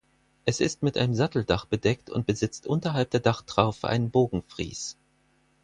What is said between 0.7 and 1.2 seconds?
mit einem